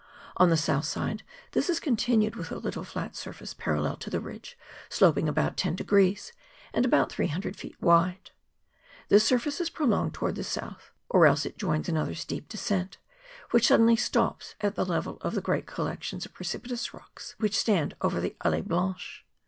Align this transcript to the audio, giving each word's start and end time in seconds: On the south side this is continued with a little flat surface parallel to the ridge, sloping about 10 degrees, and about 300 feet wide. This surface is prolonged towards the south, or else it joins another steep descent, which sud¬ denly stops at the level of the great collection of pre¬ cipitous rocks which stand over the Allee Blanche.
On 0.37 0.49
the 0.49 0.57
south 0.57 0.85
side 0.85 1.21
this 1.51 1.69
is 1.69 1.79
continued 1.79 2.35
with 2.35 2.51
a 2.51 2.55
little 2.57 2.83
flat 2.83 3.15
surface 3.15 3.53
parallel 3.53 3.97
to 3.97 4.09
the 4.09 4.19
ridge, 4.19 4.57
sloping 4.89 5.29
about 5.29 5.57
10 5.57 5.75
degrees, 5.75 6.33
and 6.73 6.85
about 6.85 7.11
300 7.11 7.55
feet 7.55 7.79
wide. 7.79 8.31
This 9.09 9.23
surface 9.23 9.61
is 9.61 9.69
prolonged 9.69 10.15
towards 10.15 10.37
the 10.37 10.43
south, 10.43 10.89
or 11.07 11.27
else 11.27 11.45
it 11.45 11.55
joins 11.59 11.87
another 11.87 12.15
steep 12.15 12.49
descent, 12.49 12.97
which 13.51 13.67
sud¬ 13.67 13.77
denly 13.79 13.99
stops 13.99 14.55
at 14.59 14.73
the 14.73 14.85
level 14.87 15.19
of 15.21 15.35
the 15.35 15.39
great 15.39 15.67
collection 15.67 16.17
of 16.25 16.33
pre¬ 16.33 16.47
cipitous 16.59 16.93
rocks 16.95 17.35
which 17.37 17.55
stand 17.55 17.95
over 18.01 18.19
the 18.19 18.35
Allee 18.43 18.61
Blanche. 18.61 19.23